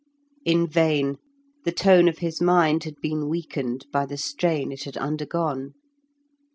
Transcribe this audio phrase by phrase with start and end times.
[0.45, 1.17] In vain:
[1.63, 5.75] the tone of his mind had been weakened by the strain it had undergone.